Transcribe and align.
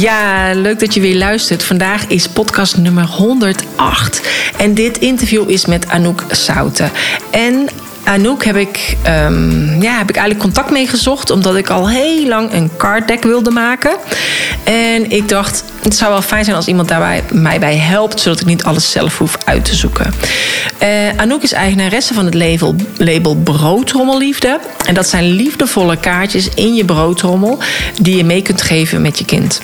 Ja, 0.00 0.52
leuk 0.54 0.80
dat 0.80 0.94
je 0.94 1.00
weer 1.00 1.16
luistert. 1.16 1.64
Vandaag 1.64 2.06
is 2.06 2.28
podcast 2.28 2.76
nummer 2.76 3.04
108. 3.04 4.28
En 4.58 4.74
dit 4.74 4.98
interview 4.98 5.50
is 5.50 5.66
met 5.66 5.88
Anouk 5.88 6.24
Souten. 6.30 6.90
En 7.30 7.68
Anouk 8.06 8.44
heb 8.44 8.56
ik, 8.56 8.96
um, 9.06 9.82
ja, 9.82 9.98
heb 9.98 10.08
ik 10.08 10.16
eigenlijk 10.16 10.38
contact 10.38 10.70
mee 10.70 10.86
gezocht... 10.86 11.30
omdat 11.30 11.56
ik 11.56 11.70
al 11.70 11.88
heel 11.88 12.26
lang 12.28 12.52
een 12.52 12.70
card 12.76 13.08
deck 13.08 13.22
wilde 13.22 13.50
maken. 13.50 13.96
En 14.64 15.10
ik 15.10 15.28
dacht, 15.28 15.64
het 15.82 15.96
zou 15.96 16.12
wel 16.12 16.22
fijn 16.22 16.44
zijn 16.44 16.56
als 16.56 16.66
iemand 16.66 16.88
daarbij 16.88 17.22
mij 17.32 17.58
bij 17.58 17.76
helpt... 17.76 18.20
zodat 18.20 18.40
ik 18.40 18.46
niet 18.46 18.64
alles 18.64 18.90
zelf 18.90 19.18
hoef 19.18 19.38
uit 19.44 19.64
te 19.64 19.74
zoeken. 19.74 20.12
Uh, 20.82 20.88
Anouk 21.16 21.42
is 21.42 21.52
eigenaresse 21.52 22.14
van 22.14 22.24
het 22.24 22.34
label, 22.34 22.74
label 22.96 23.36
Broodrommelliefde. 23.36 24.60
En 24.86 24.94
dat 24.94 25.08
zijn 25.08 25.24
liefdevolle 25.24 25.96
kaartjes 25.96 26.48
in 26.54 26.74
je 26.74 26.84
broodrommel... 26.84 27.58
die 28.00 28.16
je 28.16 28.24
mee 28.24 28.42
kunt 28.42 28.62
geven 28.62 29.02
met 29.02 29.18
je 29.18 29.24
kind. 29.24 29.60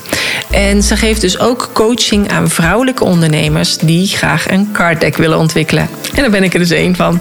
En 0.50 0.82
ze 0.82 0.96
geeft 0.96 1.20
dus 1.20 1.38
ook 1.38 1.70
coaching 1.72 2.30
aan 2.30 2.48
vrouwelijke 2.48 3.04
ondernemers... 3.04 3.76
die 3.76 4.06
graag 4.06 4.50
een 4.50 4.68
card 4.72 5.00
deck 5.00 5.16
willen 5.16 5.38
ontwikkelen. 5.38 5.88
En 6.14 6.22
daar 6.22 6.30
ben 6.30 6.42
ik 6.42 6.52
er 6.52 6.58
dus 6.58 6.70
één 6.70 6.96
van. 6.96 7.20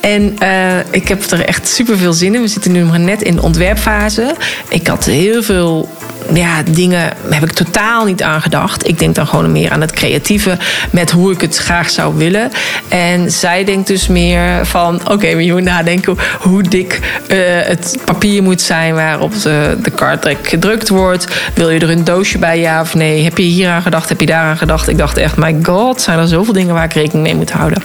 En 0.00 0.36
uh, 0.42 0.55
ik 0.90 1.08
heb 1.08 1.22
er 1.30 1.44
echt 1.44 1.68
super 1.68 1.98
veel 1.98 2.12
zin 2.12 2.34
in. 2.34 2.40
We 2.40 2.48
zitten 2.48 2.72
nu 2.72 2.82
nog 2.82 2.98
net 2.98 3.22
in 3.22 3.34
de 3.34 3.42
ontwerpfase. 3.42 4.34
Ik 4.68 4.86
had 4.86 5.04
heel 5.04 5.42
veel 5.42 5.88
ja, 6.32 6.62
dingen 6.70 7.12
heb 7.30 7.42
ik 7.42 7.52
totaal 7.52 8.04
niet 8.04 8.22
aan 8.22 8.42
gedacht. 8.42 8.88
Ik 8.88 8.98
denk 8.98 9.14
dan 9.14 9.26
gewoon 9.26 9.52
meer 9.52 9.70
aan 9.70 9.80
het 9.80 9.92
creatieve 9.92 10.58
met 10.90 11.10
hoe 11.10 11.32
ik 11.32 11.40
het 11.40 11.56
graag 11.56 11.90
zou 11.90 12.14
willen. 12.16 12.50
En 12.88 13.30
zij 13.30 13.64
denkt 13.64 13.86
dus 13.86 14.06
meer 14.06 14.66
van: 14.66 14.94
oké, 14.94 15.12
okay, 15.12 15.44
je 15.44 15.52
moet 15.52 15.62
nadenken 15.62 16.16
hoe 16.40 16.62
dik 16.62 17.00
uh, 17.28 17.38
het 17.62 17.98
papier 18.04 18.42
moet 18.42 18.62
zijn 18.62 18.94
waarop 18.94 19.42
de, 19.42 19.78
de 19.82 19.90
cardtrack 19.90 20.48
gedrukt 20.48 20.88
wordt. 20.88 21.26
Wil 21.54 21.70
je 21.70 21.80
er 21.80 21.90
een 21.90 22.04
doosje 22.04 22.38
bij, 22.38 22.60
ja 22.60 22.80
of 22.80 22.94
nee? 22.94 23.24
Heb 23.24 23.38
je 23.38 23.44
hier 23.44 23.70
aan 23.70 23.82
gedacht? 23.82 24.08
Heb 24.08 24.20
je 24.20 24.26
daar 24.26 24.44
aan 24.44 24.58
gedacht? 24.58 24.88
Ik 24.88 24.98
dacht 24.98 25.16
echt: 25.16 25.36
my 25.36 25.56
god, 25.62 26.00
zijn 26.00 26.18
er 26.18 26.28
zoveel 26.28 26.52
dingen 26.52 26.74
waar 26.74 26.84
ik 26.84 26.92
rekening 26.92 27.26
mee 27.26 27.34
moet 27.34 27.50
houden. 27.50 27.82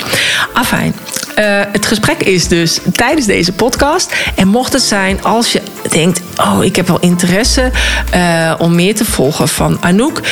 Afijn. 0.53 0.95
Uh, 1.39 1.45
het 1.72 1.86
gesprek 1.86 2.23
is 2.23 2.48
dus 2.48 2.80
tijdens 2.92 3.26
deze 3.26 3.52
podcast. 3.52 4.14
En 4.36 4.48
mocht 4.48 4.73
het 4.73 4.81
zijn 4.81 5.23
als 5.23 5.52
je 5.52 5.61
denkt: 5.89 6.22
oh, 6.38 6.64
ik 6.64 6.76
heb 6.76 6.88
wel 6.88 7.00
interesse 7.00 7.72
uh, 8.16 8.31
om 8.58 8.76
meer 8.76 8.96
te 8.96 9.06
volgen 9.06 9.48
van 9.48 9.78
Anouk, 9.82 10.20
uh, 10.20 10.24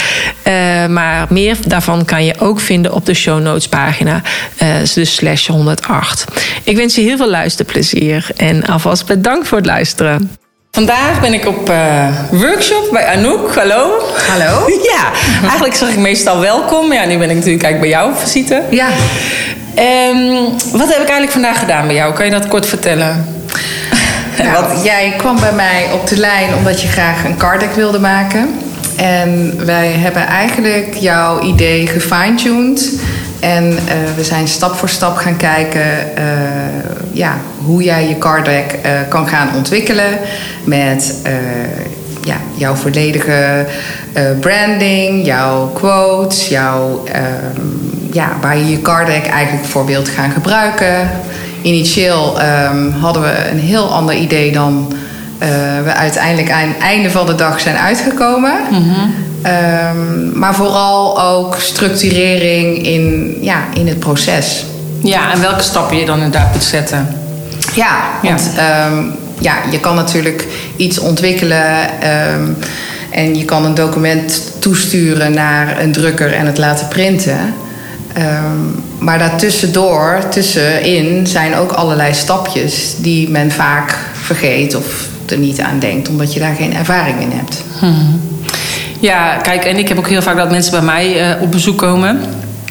Uh, 0.48 0.86
maar 0.88 1.26
meer 1.30 1.58
daarvan 1.68 2.06
kan 2.06 2.26
je 2.26 2.39
ook 2.39 2.60
vinden 2.60 2.94
op 2.94 3.06
de 3.06 3.14
show 3.14 3.42
notes 3.42 3.68
pagina. 3.68 4.22
Uh, 4.64 4.76
dus 4.94 5.16
slash 5.16 5.48
108. 5.48 6.26
Ik 6.64 6.76
wens 6.76 6.95
je 6.95 7.02
heel 7.02 7.18
veel 7.18 7.30
luisterplezier. 7.30 8.28
En 8.36 8.66
alvast 8.66 9.06
bedankt 9.06 9.48
voor 9.48 9.58
het 9.58 9.68
luisteren. 9.68 10.32
Vandaag 10.80 11.22
ben 11.22 11.34
ik 11.34 11.45
op 11.45 11.70
uh, 11.70 12.08
workshop 12.32 12.90
bij 12.92 13.06
Anouk. 13.06 13.56
Hallo. 13.56 14.02
Hallo. 14.28 14.67
ja, 14.94 15.12
eigenlijk 15.42 15.76
zeg 15.76 15.90
ik 15.90 15.98
meestal 15.98 16.40
welkom. 16.40 16.94
Ja, 16.94 17.06
nu 17.06 17.17
ben 17.17 17.30
ik 17.30 17.36
natuurlijk 17.36 17.64
eigenlijk 17.64 17.80
bij 17.80 17.90
jou 17.90 18.14
visite. 18.16 18.64
Ja. 18.70 18.88
Um, 20.10 20.44
wat 20.72 20.88
heb 20.88 21.02
ik 21.02 21.10
eigenlijk 21.10 21.32
vandaag 21.32 21.60
gedaan 21.60 21.86
bij 21.86 21.95
jou? 21.95 22.14
Kan 22.14 22.26
je 22.26 22.32
dat 22.32 22.48
kort 22.48 22.66
vertellen? 22.66 23.26
Nou, 24.44 24.84
jij 24.84 25.14
kwam 25.18 25.39
bij 25.39 25.54
mij 25.54 25.86
op 25.94 26.08
de 26.08 26.18
lijn 26.18 26.56
omdat 26.56 26.82
je 26.82 26.88
graag 26.88 27.23
een 27.23 27.38
card 27.38 27.60
deck 27.60 27.73
wilde 27.73 28.00
maken. 28.00 28.60
En 28.95 29.54
wij 29.66 29.88
hebben 29.88 30.28
eigenlijk 30.28 30.95
jouw 31.00 31.42
idee 31.42 31.88
gefine-tuned. 31.88 33.00
En 33.39 33.72
uh, 33.72 33.77
we 34.16 34.23
zijn 34.23 34.48
stap 34.48 34.76
voor 34.76 34.89
stap 34.89 35.17
gaan 35.17 35.38
kijken 35.38 35.82
uh, 35.82 36.23
ja, 37.11 37.38
hoe 37.66 37.83
jij 37.83 38.08
je 38.08 38.17
card 38.17 38.45
deck 38.45 38.76
uh, 38.86 38.92
kan 39.10 39.27
gaan 39.27 39.50
ontwikkelen. 39.55 40.20
Met 40.64 41.16
ja, 42.23 42.36
jouw 42.55 42.76
volledige 42.76 43.66
branding, 44.39 45.26
jouw 45.26 45.67
quotes, 45.67 46.48
jouw, 46.48 47.04
ja, 48.11 48.30
waar 48.42 48.58
je 48.58 48.70
je 48.70 48.82
card 48.82 49.08
deck 49.08 49.26
eigenlijk 49.26 49.66
voor 49.66 49.86
wilt 49.86 50.10
gaan 50.10 50.32
gebruiken. 50.32 51.10
Initieel 51.61 52.42
um, 52.42 52.92
hadden 52.92 53.21
we 53.21 53.50
een 53.52 53.60
heel 53.60 53.94
ander 53.94 54.16
idee 54.16 54.52
dan 54.52 54.94
we 55.83 55.94
uiteindelijk 55.94 56.52
aan 56.52 56.67
het 56.67 56.77
einde 56.77 57.11
van 57.11 57.26
de 57.26 57.36
dag 57.36 57.60
zijn 57.60 57.76
uitgekomen. 57.77 58.54
Mm. 58.71 59.14
Um, 59.45 60.32
maar 60.39 60.55
vooral 60.55 61.22
ook 61.22 61.55
structurering 61.60 62.86
in, 62.86 63.38
ja, 63.42 63.64
in 63.73 63.88
het 63.88 64.00
proces. 64.00 64.66
Ja, 65.04 65.32
en 65.32 65.42
welke 65.42 65.64
stappen 65.64 65.98
je 65.98 66.05
dan 66.05 66.17
inderdaad 66.17 66.54
moet 66.54 66.64
zetten. 66.64 67.08
Ja, 67.76 67.98
want 68.22 68.52
ja. 68.55 68.88
Um, 68.88 69.11
ja, 69.39 69.55
je 69.72 69.80
kan 69.80 69.95
natuurlijk 69.95 70.48
iets 70.76 71.00
ontwikkelen 71.00 71.80
um, 72.33 72.58
en 73.10 73.36
je 73.36 73.45
kan 73.45 73.66
een 73.66 73.73
document 73.73 74.42
toesturen 74.60 75.33
naar 75.33 75.82
een 75.82 75.92
drukker 75.92 76.33
en 76.33 76.45
het 76.45 76.58
laten 76.58 76.88
printen. 76.88 77.54
maar 79.00 79.20
daartussendoor, 79.20 80.20
tussenin, 80.30 81.27
zijn 81.27 81.56
ook 81.56 81.71
allerlei 81.71 82.14
stapjes 82.14 82.95
die 82.98 83.30
men 83.30 83.52
vaak 83.52 83.98
vergeet 84.14 84.76
of 84.76 85.08
er 85.26 85.38
niet 85.38 85.60
aan 85.60 85.80
denkt, 85.80 86.10
omdat 86.10 86.33
je 86.33 86.39
daar 86.39 86.56
geen 86.56 86.76
ervaring 86.76 87.21
in 87.21 87.32
hebt. 87.32 87.64
Hmm. 87.80 88.21
Ja, 88.99 89.37
kijk, 89.37 89.65
en 89.65 89.77
ik 89.77 89.87
heb 89.87 89.98
ook 89.98 90.08
heel 90.08 90.21
vaak 90.21 90.37
dat 90.37 90.52
mensen 90.52 90.71
bij 90.71 90.82
mij 90.82 91.36
uh, 91.36 91.42
op 91.42 91.52
bezoek 91.52 91.77
komen. 91.77 92.20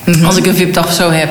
Mm-hmm. 0.09 0.27
Als 0.27 0.37
ik 0.37 0.47
een 0.47 0.57
VIP-dag 0.57 0.87
of 0.87 0.93
zo 0.93 1.11
heb. 1.11 1.29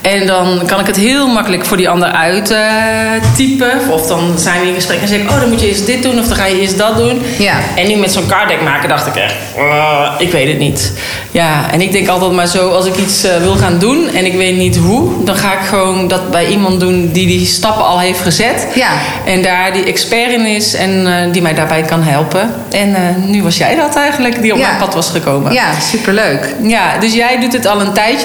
En 0.00 0.26
dan 0.26 0.62
kan 0.66 0.80
ik 0.80 0.86
het 0.86 0.96
heel 0.96 1.28
makkelijk 1.28 1.64
voor 1.64 1.76
die 1.76 1.88
ander 1.88 2.08
uittypen. 2.08 3.72
Uh, 3.86 3.90
of 3.90 4.06
dan 4.06 4.38
zijn 4.38 4.60
we 4.60 4.66
in 4.68 4.74
gesprek 4.74 5.00
en 5.00 5.08
zeg 5.08 5.18
ik... 5.18 5.30
oh, 5.30 5.40
dan 5.40 5.48
moet 5.48 5.60
je 5.60 5.68
eerst 5.68 5.86
dit 5.86 6.02
doen 6.02 6.18
of 6.18 6.26
dan 6.26 6.36
ga 6.36 6.46
je 6.46 6.60
eerst 6.60 6.78
dat 6.78 6.96
doen. 6.96 7.22
Ja. 7.38 7.54
En 7.74 7.88
nu 7.88 7.96
met 7.96 8.12
zo'n 8.12 8.26
carddeck 8.26 8.62
maken 8.62 8.88
dacht 8.88 9.06
ik 9.06 9.16
echt... 9.16 9.34
Uh, 9.58 10.10
ik 10.18 10.32
weet 10.32 10.48
het 10.48 10.58
niet. 10.58 10.92
Ja, 11.30 11.70
en 11.72 11.80
ik 11.80 11.92
denk 11.92 12.08
altijd 12.08 12.32
maar 12.32 12.46
zo... 12.46 12.68
als 12.70 12.86
ik 12.86 12.96
iets 12.96 13.24
uh, 13.24 13.36
wil 13.36 13.56
gaan 13.56 13.78
doen 13.78 14.08
en 14.14 14.26
ik 14.26 14.34
weet 14.34 14.56
niet 14.56 14.76
hoe... 14.76 15.24
dan 15.24 15.36
ga 15.36 15.52
ik 15.52 15.66
gewoon 15.68 16.08
dat 16.08 16.30
bij 16.30 16.46
iemand 16.46 16.80
doen 16.80 17.12
die 17.12 17.26
die 17.26 17.46
stappen 17.46 17.84
al 17.84 18.00
heeft 18.00 18.20
gezet. 18.20 18.66
Ja. 18.74 18.90
En 19.24 19.42
daar 19.42 19.72
die 19.72 19.84
expert 19.84 20.32
in 20.32 20.46
is 20.46 20.74
en 20.74 21.32
die 21.32 21.42
mij 21.42 21.54
daarbij 21.54 21.82
kan 21.82 22.02
helpen. 22.02 22.50
En 22.70 22.96
nu 23.26 23.42
was 23.42 23.56
jij 23.56 23.76
dat 23.76 23.96
eigenlijk 23.96 24.42
die 24.42 24.52
op 24.52 24.58
ja. 24.58 24.66
mijn 24.66 24.78
pad 24.78 24.94
was 24.94 25.10
gekomen. 25.10 25.52
Ja, 25.52 25.66
superleuk. 25.80 26.54
Ja, 26.62 26.98
dus 26.98 27.14
jij 27.14 27.40
doet 27.40 27.52
het 27.52 27.66
al 27.66 27.80
een 27.80 27.92
tijdje 27.92 28.17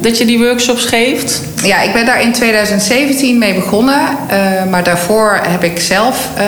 dat 0.00 0.18
je 0.18 0.24
die 0.24 0.38
workshops 0.38 0.84
geeft? 0.84 1.42
Ja, 1.62 1.80
ik 1.80 1.92
ben 1.92 2.06
daar 2.06 2.22
in 2.22 2.32
2017 2.32 3.38
mee 3.38 3.54
begonnen. 3.54 4.00
Uh, 4.00 4.70
maar 4.70 4.84
daarvoor 4.84 5.40
heb 5.42 5.64
ik 5.64 5.80
zelf, 5.80 6.28
uh, 6.38 6.44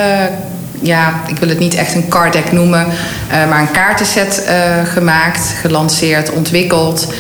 ja, 0.81 1.21
ik 1.27 1.37
wil 1.37 1.49
het 1.49 1.59
niet 1.59 1.75
echt 1.75 1.95
een 1.95 2.09
card 2.09 2.33
deck 2.33 2.53
noemen, 2.53 2.87
uh, 2.87 3.49
maar 3.49 3.61
een 3.61 3.71
kaartenset 3.71 4.49
gemaakt, 4.93 5.55
gelanceerd, 5.61 6.33
ontwikkeld. 6.33 7.13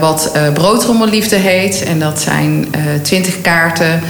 wat 0.00 0.32
broodrommelliefde 0.54 1.36
heet. 1.36 1.84
En 1.84 1.98
dat 1.98 2.20
zijn 2.20 2.74
twintig 3.02 3.40
kaarten 3.40 4.02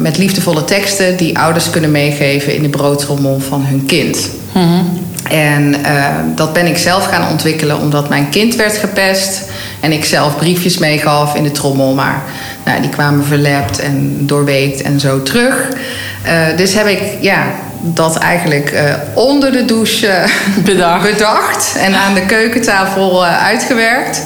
met 0.00 0.18
liefdevolle 0.18 0.64
teksten 0.64 1.16
die 1.16 1.38
ouders 1.38 1.70
kunnen 1.70 1.90
meegeven 1.90 2.54
in 2.54 2.62
de 2.62 2.68
broodrommel 2.68 3.40
van 3.40 3.64
hun 3.64 3.86
kind. 3.86 4.30
Mm-hmm. 4.52 5.02
En 5.30 5.74
uh, 5.74 6.06
dat 6.34 6.52
ben 6.52 6.66
ik 6.66 6.78
zelf 6.78 7.06
gaan 7.06 7.30
ontwikkelen 7.30 7.78
omdat 7.78 8.08
mijn 8.08 8.28
kind 8.28 8.56
werd 8.56 8.76
gepest. 8.76 9.42
En 9.84 9.92
ik 9.92 10.04
zelf 10.04 10.36
briefjes 10.36 10.78
meegaf 10.78 11.34
in 11.34 11.42
de 11.42 11.50
trommel. 11.50 11.94
Maar 11.94 12.22
nou, 12.64 12.80
die 12.80 12.90
kwamen 12.90 13.24
verlept 13.24 13.80
en 13.80 14.26
doorweekt 14.26 14.82
en 14.82 15.00
zo 15.00 15.22
terug. 15.22 15.68
Uh, 16.26 16.56
dus 16.56 16.74
heb 16.74 16.86
ik 16.86 17.02
ja, 17.20 17.44
dat 17.80 18.18
eigenlijk 18.18 18.72
uh, 18.72 18.94
onder 19.14 19.52
de 19.52 19.64
douche 19.64 20.24
bedacht. 20.64 21.12
bedacht. 21.12 21.76
En 21.76 21.94
aan 21.94 22.14
de 22.14 22.26
keukentafel 22.26 23.24
uitgewerkt. 23.24 24.22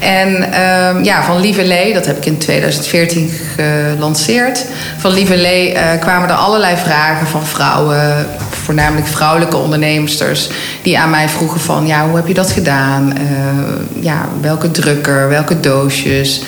En 0.00 0.52
ehm, 0.52 1.04
ja, 1.04 1.24
van 1.24 1.40
Lieverlee, 1.40 1.92
dat 1.92 2.06
heb 2.06 2.16
ik 2.16 2.26
in 2.26 2.38
2014 2.38 3.30
gelanceerd. 3.56 4.64
Van 4.96 5.12
Lieverlee 5.12 5.74
uh, 5.74 5.80
kwamen 6.00 6.28
er 6.28 6.34
allerlei 6.34 6.76
vragen 6.76 7.26
van 7.26 7.46
vrouwen, 7.46 8.26
voornamelijk 8.64 9.06
vrouwelijke 9.06 9.56
ondernemsters, 9.56 10.48
die 10.82 10.98
aan 10.98 11.10
mij 11.10 11.28
vroegen 11.28 11.60
van, 11.60 11.86
ja, 11.86 12.06
hoe 12.06 12.16
heb 12.16 12.26
je 12.26 12.34
dat 12.34 12.50
gedaan? 12.50 13.12
Uh, 13.18 14.02
ja, 14.04 14.28
welke 14.40 14.70
drukker, 14.70 15.28
welke 15.28 15.60
doosjes? 15.60 16.42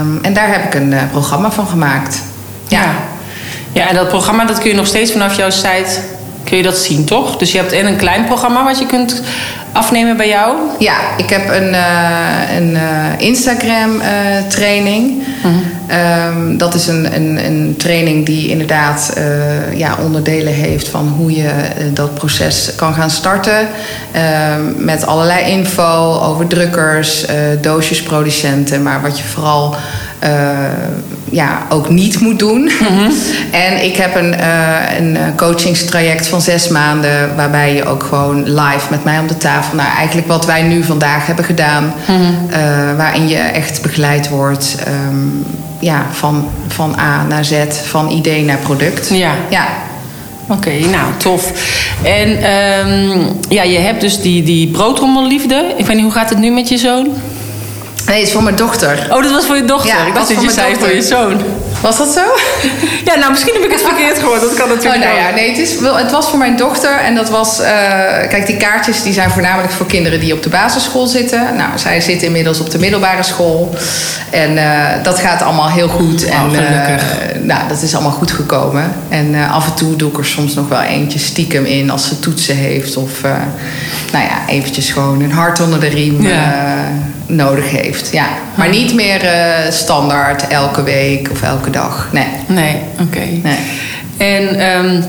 Um, 0.00 0.18
en 0.22 0.32
daar 0.32 0.48
heb 0.48 0.64
ik 0.64 0.74
een 0.74 0.92
uh, 0.92 1.02
programma 1.10 1.50
van 1.50 1.66
gemaakt. 1.66 2.22
ja. 2.68 2.82
ja. 2.82 2.94
Ja, 3.76 3.88
en 3.88 3.94
dat 3.94 4.08
programma 4.08 4.44
dat 4.44 4.58
kun 4.58 4.70
je 4.70 4.76
nog 4.76 4.86
steeds 4.86 5.12
vanaf 5.12 5.36
jouw 5.36 5.50
site 5.50 6.00
kun 6.46 6.56
je 6.56 6.62
dat 6.62 6.78
zien, 6.78 7.04
toch? 7.04 7.36
Dus 7.36 7.52
je 7.52 7.58
hebt 7.58 7.72
en 7.72 7.86
een 7.86 7.96
klein 7.96 8.24
programma 8.24 8.64
wat 8.64 8.78
je 8.78 8.86
kunt 8.86 9.22
afnemen 9.72 10.16
bij 10.16 10.28
jou? 10.28 10.56
Ja, 10.78 10.96
ik 11.16 11.30
heb 11.30 11.48
een, 11.48 11.72
uh, 11.72 12.56
een 12.56 12.70
uh, 12.70 12.80
Instagram 13.18 14.00
uh, 14.00 14.06
training. 14.48 15.22
um, 16.30 16.58
dat 16.58 16.74
is 16.74 16.86
een, 16.86 17.14
een, 17.14 17.44
een, 17.46 17.74
training 17.76 18.26
die 18.26 18.48
inderdaad 18.48 19.20
ja, 19.74 19.96
onderdelen 20.04 20.52
heeft 20.52 20.88
van 20.88 21.08
hoe 21.08 21.32
je 21.32 21.50
dat 21.92 22.14
proces 22.14 22.72
kan 22.76 22.94
gaan 22.94 23.10
starten. 23.10 23.68
Ehm, 24.12 24.60
met 24.76 25.06
allerlei 25.06 25.50
info 25.50 26.20
over 26.22 26.46
drukkers, 26.46 27.24
doosjesproducenten. 27.60 28.82
Maar 28.82 29.02
wat 29.02 29.18
je 29.18 29.24
vooral 29.24 29.76
ja, 31.30 31.66
ook 31.68 31.88
niet 31.88 32.20
moet 32.20 32.38
doen. 32.38 32.70
En 33.50 33.84
ik 33.84 33.96
heb 33.96 34.14
een, 34.14 34.34
een 34.98 35.36
coachingstraject 35.36 36.26
van 36.26 36.40
zes 36.40 36.68
maanden... 36.68 37.36
waarbij 37.36 37.74
je 37.74 37.84
ook 37.84 38.02
gewoon 38.02 38.42
live 38.42 38.86
met 38.90 39.04
mij 39.04 39.18
om 39.18 39.26
de 39.26 39.36
tafel 39.36 39.76
nou, 39.76 39.88
eigenlijk 39.96 40.28
wat 40.28 40.46
wij 40.46 40.62
nu 40.62 40.82
vandaag 40.82 41.26
hebben 41.26 41.44
gedaan. 41.44 41.92
Mhm. 42.06 42.22
Eh, 42.50 42.96
waarin 42.96 43.28
je 43.28 43.36
echt 43.36 43.82
begeleid 43.82 44.28
wordt 44.28 44.76
ehm, 44.84 45.26
ja, 45.78 46.06
van, 46.12 46.48
van 46.68 46.94
A 46.98 47.24
naar 47.28 47.44
Z, 47.44 47.54
van 47.84 48.10
idee 48.10 48.44
naar 48.44 48.56
product. 48.56 49.08
Ja. 49.08 49.32
ja. 49.50 49.66
Oké, 50.48 50.70
nou 50.70 51.12
tof. 51.16 51.52
En 52.02 52.28
um, 52.28 53.38
ja, 53.48 53.62
je 53.62 53.78
hebt 53.78 54.00
dus 54.00 54.20
die, 54.20 54.42
die 54.42 54.68
broodrommelliefde. 54.68 55.74
Ik 55.76 55.86
weet 55.86 55.94
niet, 55.94 56.04
hoe 56.04 56.12
gaat 56.12 56.28
het 56.28 56.38
nu 56.38 56.50
met 56.50 56.68
je 56.68 56.78
zoon? 56.78 57.08
Nee, 58.06 58.18
het 58.18 58.26
is 58.26 58.32
voor 58.32 58.42
mijn 58.42 58.56
dochter. 58.56 59.06
Oh, 59.10 59.22
dat 59.22 59.32
was 59.32 59.46
voor 59.46 59.56
je 59.56 59.64
dochter? 59.64 59.96
Ja, 59.96 60.06
ik 60.06 60.14
dacht 60.14 60.28
dat 60.34 60.42
je 60.42 60.50
zei 60.50 60.76
voor 60.78 60.94
je 60.94 61.02
zoon. 61.02 61.40
Was 61.80 61.96
dat 61.96 62.08
zo? 62.08 62.20
Ja, 63.04 63.14
nou 63.16 63.30
misschien 63.30 63.54
heb 63.54 63.64
ik 63.64 63.70
het 63.70 63.82
verkeerd 63.82 64.18
gehoord. 64.18 64.40
Dat 64.40 64.54
kan 64.54 64.68
natuurlijk 64.68 65.02
oh, 65.04 65.08
nou 65.08 65.20
ja, 65.20 65.30
Nee, 65.30 65.48
het, 65.48 65.58
is, 65.58 65.70
het 65.80 66.10
was 66.10 66.28
voor 66.28 66.38
mijn 66.38 66.56
dochter. 66.56 66.98
En 66.98 67.14
dat 67.14 67.30
was... 67.30 67.60
Uh, 67.60 67.66
kijk, 68.28 68.46
die 68.46 68.56
kaartjes 68.56 69.02
die 69.02 69.12
zijn 69.12 69.30
voornamelijk 69.30 69.72
voor 69.72 69.86
kinderen 69.86 70.20
die 70.20 70.32
op 70.32 70.42
de 70.42 70.48
basisschool 70.48 71.06
zitten. 71.06 71.56
Nou, 71.56 71.78
zij 71.78 72.00
zit 72.00 72.22
inmiddels 72.22 72.60
op 72.60 72.70
de 72.70 72.78
middelbare 72.78 73.22
school. 73.22 73.74
En 74.30 74.52
uh, 74.56 74.84
dat 75.02 75.18
gaat 75.18 75.42
allemaal 75.42 75.68
heel 75.68 75.88
goed. 75.88 76.24
Oh, 76.24 76.40
en. 76.40 76.52
Uh, 76.52 77.42
nou, 77.42 77.68
dat 77.68 77.82
is 77.82 77.94
allemaal 77.94 78.12
goed 78.12 78.32
gekomen. 78.32 78.92
En 79.08 79.34
af 79.50 79.66
en 79.66 79.74
toe 79.74 79.96
doe 79.96 80.10
ik 80.10 80.18
er 80.18 80.26
soms 80.26 80.54
nog 80.54 80.68
wel 80.68 80.82
eentje 80.82 81.18
stiekem 81.18 81.64
in 81.64 81.90
als 81.90 82.08
ze 82.08 82.18
toetsen 82.18 82.56
heeft. 82.56 82.96
Of 82.96 83.22
nou 84.12 84.24
ja, 84.24 84.38
eventjes 84.46 84.90
gewoon 84.90 85.22
een 85.22 85.32
hart 85.32 85.60
onder 85.60 85.80
de 85.80 85.88
riem 85.88 86.22
ja. 86.22 86.74
Nodig 87.26 87.70
heeft. 87.70 88.12
Ja. 88.12 88.26
Maar 88.54 88.68
niet 88.68 88.94
meer 88.94 89.20
standaard 89.70 90.48
elke 90.48 90.82
week 90.82 91.28
of 91.30 91.42
elke 91.42 91.70
dag. 91.70 92.08
Nee. 92.12 92.26
Nee, 92.46 92.76
oké. 93.00 93.24
Nee. 93.42 93.58
En 94.16 94.70
um, 94.76 95.04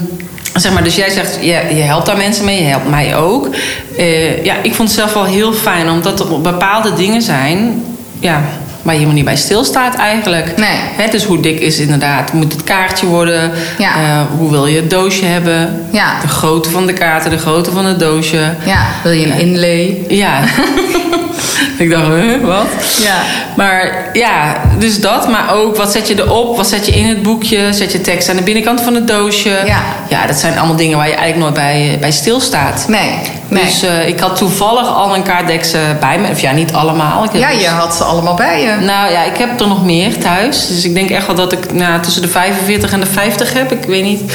zeg 0.53 0.73
maar, 0.73 0.83
dus 0.83 0.95
jij 0.95 1.09
zegt, 1.09 1.37
je, 1.41 1.61
je 1.75 1.81
helpt 1.81 2.05
daar 2.05 2.17
mensen 2.17 2.45
mee, 2.45 2.61
je 2.61 2.69
helpt 2.69 2.89
mij 2.89 3.15
ook. 3.15 3.55
Uh, 3.97 4.43
ja, 4.43 4.55
ik 4.61 4.73
vond 4.75 4.89
het 4.89 4.97
zelf 4.97 5.13
wel 5.13 5.25
heel 5.25 5.53
fijn, 5.53 5.89
omdat 5.89 6.19
er 6.19 6.41
bepaalde 6.41 6.93
dingen 6.93 7.21
zijn. 7.21 7.83
Ja, 8.19 8.41
waar 8.81 8.93
je 8.93 9.01
helemaal 9.01 9.23
niet 9.23 9.25
bij 9.25 9.35
stilstaat 9.35 9.95
eigenlijk. 9.95 10.57
Nee. 10.57 10.77
He, 10.95 11.09
dus 11.09 11.23
hoe 11.23 11.39
dik 11.39 11.59
is 11.59 11.79
inderdaad, 11.79 12.33
moet 12.33 12.53
het 12.53 12.63
kaartje 12.63 13.05
worden? 13.05 13.51
Ja. 13.77 13.91
Uh, 13.97 14.21
hoe 14.37 14.51
wil 14.51 14.65
je 14.65 14.75
het 14.75 14.89
doosje 14.89 15.25
hebben? 15.25 15.85
Ja. 15.91 16.21
De 16.21 16.27
grootte 16.27 16.69
van 16.69 16.85
de 16.85 16.93
kaarten, 16.93 17.31
de 17.31 17.37
grootte 17.37 17.71
van 17.71 17.85
het 17.85 17.99
doosje. 17.99 18.53
Ja, 18.65 18.85
wil 19.03 19.11
je 19.11 19.25
een 19.25 19.39
inlay? 19.39 19.97
Ja. 20.07 20.39
ik 21.83 21.89
dacht, 21.89 22.07
huh, 22.07 22.45
wat? 22.45 22.67
Ja. 23.01 23.21
Maar 23.55 24.09
ja, 24.13 24.61
dus 24.79 25.01
dat. 25.01 25.29
Maar 25.29 25.53
ook, 25.53 25.75
wat 25.75 25.91
zet 25.91 26.07
je 26.07 26.15
erop? 26.15 26.57
Wat 26.57 26.67
zet 26.67 26.85
je 26.85 26.91
in 26.91 27.07
het 27.07 27.21
boekje? 27.21 27.73
Zet 27.73 27.91
je 27.91 28.01
tekst 28.01 28.29
aan 28.29 28.35
de 28.35 28.41
binnenkant 28.41 28.81
van 28.81 28.95
het 28.95 29.07
doosje? 29.07 29.61
Ja. 29.65 29.81
Ja, 30.09 30.27
dat 30.27 30.35
zijn 30.35 30.57
allemaal 30.57 30.75
dingen 30.75 30.97
waar 30.97 31.07
je 31.07 31.15
eigenlijk 31.15 31.43
nooit 31.43 31.65
bij, 31.65 31.97
bij 31.99 32.11
stilstaat. 32.11 32.85
Nee. 32.87 33.09
nee. 33.47 33.63
Dus 33.63 33.83
uh, 33.83 34.07
ik 34.07 34.19
had 34.19 34.35
toevallig 34.35 34.95
al 34.95 35.15
een 35.15 35.23
kaartdeks 35.23 35.73
uh, 35.73 35.81
bij 35.99 36.19
me. 36.19 36.29
Of 36.29 36.39
ja, 36.39 36.51
niet 36.51 36.73
allemaal. 36.73 37.23
Ik 37.23 37.29
ja, 37.33 37.49
je 37.49 37.67
had 37.67 37.95
ze 37.95 38.03
allemaal 38.03 38.35
bij 38.35 38.61
je. 38.61 38.85
Nou 38.85 39.11
ja, 39.11 39.23
ik 39.23 39.37
heb 39.37 39.59
er 39.59 39.67
nog 39.67 39.85
meer 39.85 40.17
thuis. 40.17 40.67
Dus 40.67 40.83
ik 40.83 40.93
denk 40.93 41.09
echt 41.09 41.25
wel 41.25 41.35
dat 41.35 41.51
ik 41.51 41.73
nou, 41.73 42.01
tussen 42.01 42.21
de 42.21 42.27
45 42.27 42.91
en 42.91 42.99
de 42.99 43.05
50 43.05 43.53
heb. 43.53 43.71
Ik 43.71 43.83
weet 43.83 44.03
niet. 44.03 44.33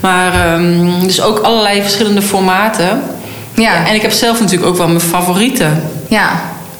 Maar 0.00 0.54
um, 0.54 1.06
dus 1.06 1.20
ook 1.20 1.38
allerlei 1.38 1.82
verschillende 1.82 2.22
formaten. 2.22 3.02
Ja. 3.54 3.62
ja. 3.62 3.86
En 3.86 3.94
ik 3.94 4.02
heb 4.02 4.10
zelf 4.10 4.40
natuurlijk 4.40 4.70
ook 4.70 4.76
wel 4.76 4.88
mijn 4.88 5.00
favorieten. 5.00 5.82
Ja. 6.08 6.30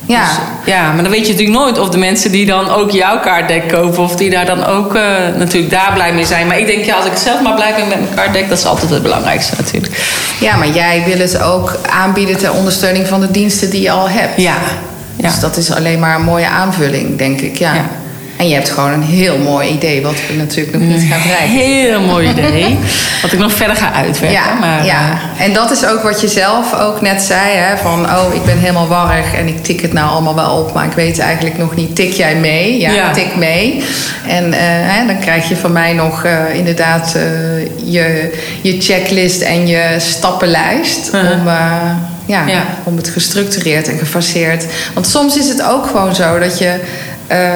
Ja. 0.07 0.25
Dus, 0.25 0.37
ja, 0.75 0.93
maar 0.93 1.03
dan 1.03 1.13
weet 1.13 1.27
je 1.27 1.33
natuurlijk 1.33 1.59
nooit 1.59 1.79
of 1.79 1.89
de 1.89 1.99
mensen 1.99 2.31
die 2.31 2.47
dan 2.47 2.71
ook 2.71 2.91
jouw 2.91 3.21
kaartdek 3.21 3.69
kopen, 3.69 4.03
of 4.03 4.17
die 4.17 4.31
daar 4.31 4.47
dan 4.47 4.65
ook 4.65 4.95
uh, 4.95 5.03
natuurlijk 5.37 5.71
daar 5.73 5.91
blij 5.95 6.13
mee 6.13 6.25
zijn. 6.25 6.47
Maar 6.47 6.59
ik 6.59 6.67
denk, 6.67 6.85
ja, 6.85 6.97
als 6.97 7.07
ik 7.07 7.17
zelf 7.17 7.43
maar 7.43 7.55
blij 7.55 7.75
ben 7.77 7.89
met 7.89 8.01
mijn 8.01 8.15
kaartdek, 8.15 8.49
dat 8.49 8.59
is 8.59 8.65
altijd 8.65 8.91
het 8.91 9.03
belangrijkste 9.03 9.55
natuurlijk. 9.59 10.03
Ja, 10.41 10.57
maar 10.57 10.69
jij 10.69 11.03
wil 11.07 11.19
het 11.19 11.41
ook 11.41 11.79
aanbieden 11.91 12.37
ter 12.37 12.53
ondersteuning 12.53 13.07
van 13.07 13.21
de 13.21 13.31
diensten 13.31 13.71
die 13.71 13.81
je 13.81 13.91
al 13.91 14.09
hebt. 14.09 14.37
Ja. 14.37 14.57
ja. 15.17 15.29
Dus 15.29 15.41
dat 15.41 15.57
is 15.57 15.73
alleen 15.73 15.99
maar 15.99 16.15
een 16.15 16.25
mooie 16.25 16.49
aanvulling, 16.49 17.19
denk 17.19 17.41
ik. 17.41 17.57
ja. 17.57 17.75
ja. 17.75 17.85
En 18.43 18.49
je 18.49 18.55
hebt 18.55 18.71
gewoon 18.71 18.93
een 18.93 19.03
heel 19.03 19.39
mooi 19.39 19.69
idee, 19.69 20.03
wat 20.03 20.15
we 20.29 20.37
natuurlijk 20.37 20.79
nog 20.79 20.89
niet 20.89 21.03
gaan 21.11 21.23
bereiken. 21.23 21.49
Heel 21.49 22.01
mooi 22.01 22.29
idee, 22.29 22.79
wat 23.23 23.33
ik 23.33 23.39
nog 23.39 23.53
verder 23.53 23.77
ga 23.77 23.93
uitwerken. 23.93 24.41
Ja, 24.41 24.55
maar, 24.55 24.85
ja. 24.85 25.11
Uh... 25.39 25.45
en 25.45 25.53
dat 25.53 25.71
is 25.71 25.87
ook 25.87 26.03
wat 26.03 26.21
je 26.21 26.29
zelf 26.29 26.75
ook 26.75 27.01
net 27.01 27.23
zei, 27.23 27.57
hè, 27.57 27.77
van 27.77 28.05
oh, 28.05 28.35
ik 28.35 28.45
ben 28.45 28.59
helemaal 28.59 28.89
warrig 28.89 29.35
en 29.35 29.47
ik 29.47 29.65
tik 29.65 29.81
het 29.81 29.93
nou 29.93 30.11
allemaal 30.11 30.35
wel 30.35 30.57
op, 30.59 30.73
maar 30.75 30.85
ik 30.85 30.93
weet 30.93 31.19
eigenlijk 31.19 31.59
nog 31.59 31.77
niet, 31.77 31.97
tik 31.97 32.13
jij 32.13 32.37
mee? 32.37 32.81
Ja, 32.81 32.91
ja. 32.91 33.13
tik 33.13 33.37
mee. 33.37 33.85
En 34.27 34.45
uh, 34.45 34.55
hè, 34.59 35.07
dan 35.07 35.19
krijg 35.19 35.49
je 35.49 35.57
van 35.57 35.73
mij 35.73 35.93
nog 35.93 36.25
uh, 36.25 36.55
inderdaad 36.55 37.17
je, 37.85 38.33
je 38.63 38.81
checklist 38.81 39.41
en 39.41 39.67
je 39.67 39.95
stappenlijst 39.99 41.11
-huh. 41.11 41.31
om 41.31 41.49
ja, 42.27 42.47
ja, 42.47 42.67
om 42.85 42.97
het 42.97 43.09
gestructureerd 43.09 43.89
en 43.89 43.99
gefaseerd. 43.99 44.67
Want 44.95 45.07
soms 45.07 45.37
is 45.37 45.49
het 45.49 45.63
ook 45.63 45.87
gewoon 45.87 46.15
zo 46.15 46.39
dat 46.39 46.59
je 46.59 46.81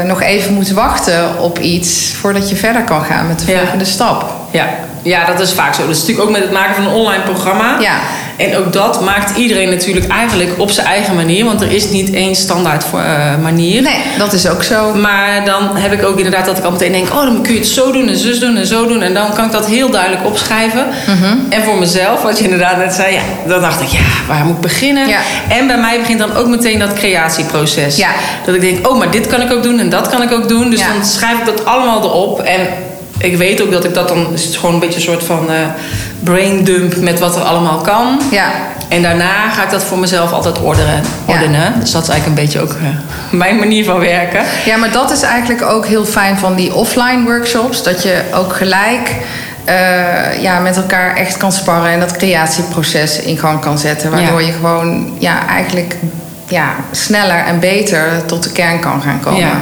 nog 0.04 0.22
even 0.22 0.54
moet 0.54 0.70
wachten 0.70 1.38
op 1.38 1.58
iets 1.58 2.14
voordat 2.14 2.48
je 2.48 2.56
verder 2.56 2.84
kan 2.84 3.04
gaan 3.04 3.26
met 3.26 3.38
de 3.38 3.56
volgende 3.56 3.84
stap. 3.84 4.45
Ja. 4.56 4.66
ja, 5.02 5.24
dat 5.24 5.40
is 5.40 5.52
vaak 5.52 5.74
zo. 5.74 5.80
Dat 5.80 5.90
is 5.90 6.00
natuurlijk 6.00 6.28
ook 6.28 6.34
met 6.34 6.42
het 6.42 6.52
maken 6.52 6.74
van 6.74 6.84
een 6.84 6.92
online 6.92 7.22
programma. 7.22 7.76
Ja. 7.80 7.96
En 8.36 8.56
ook 8.56 8.72
dat 8.72 9.00
maakt 9.04 9.36
iedereen 9.36 9.70
natuurlijk 9.70 10.08
eigenlijk 10.08 10.50
op 10.56 10.70
zijn 10.70 10.86
eigen 10.86 11.14
manier. 11.14 11.44
Want 11.44 11.60
er 11.60 11.72
is 11.72 11.90
niet 11.90 12.12
één 12.12 12.34
standaard 12.34 12.84
voor, 12.84 13.00
uh, 13.00 13.36
manier. 13.42 13.82
Nee, 13.82 14.00
dat 14.18 14.32
is 14.32 14.48
ook 14.48 14.62
zo. 14.62 14.94
Maar 14.94 15.44
dan 15.44 15.76
heb 15.76 15.92
ik 15.92 16.04
ook 16.04 16.16
inderdaad 16.16 16.46
dat 16.46 16.58
ik 16.58 16.64
al 16.64 16.70
meteen 16.70 16.92
denk... 16.92 17.08
oh, 17.12 17.22
dan 17.22 17.42
kun 17.42 17.52
je 17.52 17.58
het 17.58 17.68
zo 17.68 17.92
doen 17.92 18.08
en 18.08 18.16
zus 18.16 18.40
doen 18.40 18.56
en 18.56 18.66
zo 18.66 18.86
doen. 18.86 19.02
En 19.02 19.14
dan 19.14 19.34
kan 19.34 19.44
ik 19.44 19.52
dat 19.52 19.66
heel 19.66 19.90
duidelijk 19.90 20.26
opschrijven. 20.26 20.86
Mm 21.06 21.22
-hmm. 21.22 21.46
En 21.48 21.62
voor 21.62 21.78
mezelf, 21.78 22.22
wat 22.22 22.38
je 22.38 22.44
inderdaad 22.44 22.76
net 22.76 22.94
zei... 22.94 23.14
Ja, 23.14 23.20
dan 23.46 23.60
dacht 23.60 23.80
ik, 23.80 23.88
ja, 23.88 24.04
waar 24.28 24.44
moet 24.44 24.54
ik 24.54 24.60
beginnen? 24.60 25.08
Ja. 25.08 25.20
En 25.48 25.66
bij 25.66 25.78
mij 25.78 25.98
begint 25.98 26.18
dan 26.18 26.36
ook 26.36 26.46
meteen 26.46 26.78
dat 26.78 26.92
creatieproces. 26.92 27.96
Ja. 27.96 28.10
Dat 28.44 28.54
ik 28.54 28.60
denk, 28.60 28.88
oh, 28.88 28.98
maar 28.98 29.10
dit 29.10 29.26
kan 29.26 29.40
ik 29.40 29.52
ook 29.52 29.62
doen 29.62 29.78
en 29.78 29.88
dat 29.88 30.08
kan 30.08 30.22
ik 30.22 30.32
ook 30.32 30.48
doen. 30.48 30.70
Dus 30.70 30.80
Ja. 30.80 30.92
dan 30.92 31.04
schrijf 31.04 31.38
ik 31.38 31.44
dat 31.44 31.64
allemaal 31.64 32.02
erop. 32.02 32.40
En 32.40 32.60
ik 33.26 33.36
weet 33.36 33.62
ook 33.62 33.70
dat 33.70 33.84
ik 33.84 33.94
dat 33.94 34.08
dan... 34.08 34.26
is 34.32 34.44
het 34.44 34.56
gewoon 34.56 34.74
een 34.74 34.80
beetje 34.80 34.96
een 34.96 35.04
soort 35.04 35.24
van 35.24 35.50
uh, 35.50 35.54
braindump 36.24 36.96
met 36.96 37.18
wat 37.18 37.36
er 37.36 37.42
allemaal 37.42 37.78
kan. 37.78 38.20
Ja. 38.30 38.50
En 38.88 39.02
daarna 39.02 39.48
ga 39.50 39.62
ik 39.64 39.70
dat 39.70 39.84
voor 39.84 39.98
mezelf 39.98 40.32
altijd 40.32 40.60
ordenen. 40.60 41.02
ordenen. 41.26 41.74
Dus 41.80 41.90
dat 41.90 42.02
is 42.02 42.08
eigenlijk 42.08 42.38
een 42.38 42.44
beetje 42.44 42.60
ook 42.60 42.72
uh, 42.72 42.88
mijn 43.40 43.56
manier 43.58 43.84
van 43.84 43.98
werken. 43.98 44.42
Ja, 44.64 44.76
maar 44.76 44.92
dat 44.92 45.10
is 45.10 45.22
eigenlijk 45.22 45.62
ook 45.62 45.86
heel 45.86 46.04
fijn 46.04 46.38
van 46.38 46.54
die 46.54 46.74
offline 46.74 47.22
workshops. 47.22 47.82
Dat 47.82 48.02
je 48.02 48.22
ook 48.34 48.56
gelijk 48.56 49.10
uh, 49.68 50.42
ja, 50.42 50.58
met 50.58 50.76
elkaar 50.76 51.16
echt 51.16 51.36
kan 51.36 51.52
sparren 51.52 51.90
en 51.90 52.00
dat 52.00 52.16
creatieproces 52.16 53.20
in 53.20 53.38
gang 53.38 53.60
kan 53.60 53.78
zetten. 53.78 54.10
Waardoor 54.10 54.40
Ja. 54.40 54.46
je 54.46 54.52
gewoon 54.52 55.16
ja, 55.18 55.46
eigenlijk 55.48 55.96
ja, 56.48 56.74
sneller 56.90 57.44
en 57.46 57.60
beter 57.60 58.22
tot 58.26 58.42
de 58.42 58.52
kern 58.52 58.80
kan 58.80 59.02
gaan 59.02 59.20
komen. 59.20 59.40
Ja. 59.40 59.60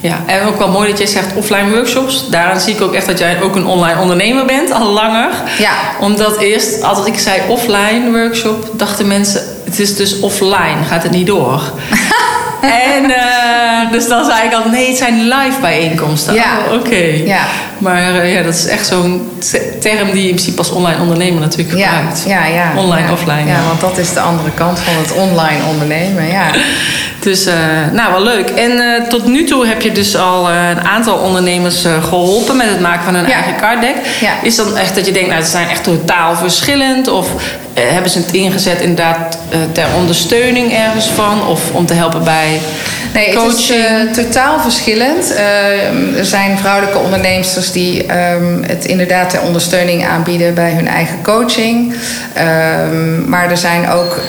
Ja, 0.00 0.18
en 0.26 0.46
ook 0.46 0.58
wel 0.58 0.68
mooi 0.68 0.88
dat 0.88 0.98
jij 0.98 1.06
zegt 1.06 1.34
offline 1.34 1.70
workshops. 1.70 2.28
Daaraan 2.30 2.60
zie 2.60 2.74
ik 2.74 2.80
ook 2.80 2.94
echt 2.94 3.06
dat 3.06 3.18
jij 3.18 3.42
ook 3.42 3.56
een 3.56 3.66
online 3.66 4.00
ondernemer 4.00 4.44
bent, 4.44 4.72
al 4.72 4.86
langer. 4.92 5.28
Ja. 5.58 5.72
Omdat 6.00 6.36
eerst, 6.38 6.82
als 6.82 7.06
ik 7.06 7.18
zei 7.18 7.40
offline 7.48 8.10
workshop, 8.10 8.70
dachten 8.78 9.06
mensen... 9.06 9.42
het 9.64 9.78
is 9.78 9.96
dus 9.96 10.20
offline, 10.20 10.84
gaat 10.88 11.02
het 11.02 11.12
niet 11.12 11.26
door. 11.26 11.62
en 12.94 13.04
uh, 13.10 13.92
dus 13.92 14.08
dan 14.08 14.24
zei 14.24 14.46
ik 14.46 14.54
al, 14.54 14.68
nee, 14.70 14.88
het 14.88 14.96
zijn 14.96 15.22
live 15.22 15.60
bijeenkomsten. 15.60 16.34
Ja. 16.34 16.58
Oh, 16.68 16.74
Oké. 16.74 17.04
Ja. 17.24 17.42
Maar 17.78 18.14
uh, 18.14 18.34
ja, 18.34 18.42
dat 18.42 18.54
is 18.54 18.66
echt 18.66 18.86
zo'n 18.86 19.30
term 19.80 20.10
die 20.10 20.22
je 20.22 20.28
in 20.28 20.34
principe 20.34 20.58
als 20.58 20.70
online 20.70 21.00
ondernemer 21.00 21.40
natuurlijk 21.40 21.78
Ja, 21.78 21.88
gebruikt. 21.90 22.24
ja, 22.26 22.44
ja. 22.46 22.72
Online, 22.76 23.06
ja. 23.06 23.12
offline. 23.12 23.46
Ja, 23.46 23.62
want 23.66 23.80
dat 23.80 23.98
is 23.98 24.12
de 24.12 24.20
andere 24.20 24.50
kant 24.54 24.78
van 24.78 24.94
het 25.02 25.12
online 25.12 25.64
ondernemen. 25.70 26.26
Ja, 26.28 26.44
Dus, 27.20 27.46
uh, 27.46 27.54
nou, 27.92 28.12
wel 28.12 28.22
leuk. 28.22 28.48
En 28.50 28.70
uh, 28.70 29.02
tot 29.08 29.26
nu 29.26 29.44
toe 29.44 29.66
heb 29.66 29.82
je 29.82 29.92
dus 29.92 30.16
al 30.16 30.50
uh, 30.50 30.68
een 30.68 30.80
aantal 30.88 31.16
ondernemers 31.16 31.84
geholpen 32.08 32.56
met 32.56 32.68
het 32.68 32.80
maken 32.80 33.04
van 33.04 33.14
hun 33.14 33.26
Ja. 33.26 33.32
eigen 33.34 33.56
card 33.60 33.80
deck. 33.80 33.94
Ja. 34.20 34.32
Is 34.42 34.56
dan 34.56 34.76
echt 34.76 34.94
dat 34.94 35.06
je 35.06 35.12
denkt, 35.12 35.28
nou, 35.28 35.42
ze 35.42 35.50
zijn 35.50 35.68
echt 35.68 35.84
totaal 35.84 36.36
verschillend? 36.36 37.08
Of 37.08 37.28
hebben 37.74 38.10
ze 38.10 38.18
het 38.18 38.32
ingezet 38.32 38.80
inderdaad 38.80 39.38
ter 39.72 39.84
ondersteuning 39.98 40.72
ergens 40.72 41.06
van? 41.06 41.46
Of 41.46 41.60
om 41.72 41.86
te 41.86 41.94
helpen 41.94 42.24
bij 42.24 42.60
Nee, 43.14 43.34
coaching? 43.34 43.82
het 43.82 44.16
is 44.16 44.24
totaal 44.24 44.60
verschillend. 44.60 45.34
er 46.16 46.24
zijn 46.24 46.58
vrouwelijke 46.58 46.98
onderneemsters 46.98 47.72
die 47.72 48.06
ehm, 48.06 48.62
het 48.62 48.84
inderdaad 48.84 49.30
ter 49.30 49.40
ondersteuning 49.40 50.06
aanbieden 50.06 50.54
bij 50.54 50.72
hun 50.72 50.88
eigen 50.88 51.22
coaching. 51.22 51.94
Ehm, 52.34 53.28
maar 53.28 53.50
er 53.50 53.56
zijn 53.56 53.88
ook 53.90 54.20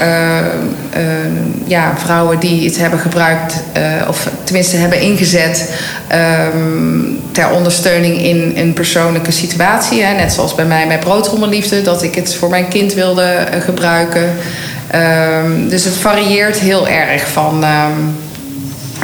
ja, 1.66 1.94
vrouwen 1.98 2.40
die 2.40 2.66
het 2.66 2.78
hebben 2.78 3.00
gebruikt, 3.00 3.56
of 4.08 4.28
tenminste 4.44 4.76
hebben 4.76 5.02
ingezet 5.02 5.74
um, 6.54 7.22
ter 7.32 7.50
ondersteuning 7.50 8.22
in 8.22 8.54
een 8.56 8.74
persoonlijke 8.74 9.32
situatie. 9.32 10.04
Hè. 10.04 10.14
Net 10.14 10.34
zoals 10.34 10.56
bij 10.56 10.66
mij 10.66 10.88
bij 10.88 11.00
Broodrommelliefde, 11.00 11.82
dat 11.82 12.04
ik 12.04 12.16
het 12.16 12.36
voor 12.36 12.50
mijn 12.50 12.68
kind 12.68 12.94
wilde 12.94 13.48
gebruiken. 13.60 14.30
Dus 15.68 15.84
het 15.84 15.96
varieert 15.96 16.60
heel 16.60 16.88
erg 16.88 17.28
van. 17.28 17.66